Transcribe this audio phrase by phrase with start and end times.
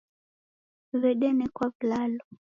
[0.99, 2.23] W'edenekwa w'ulalo.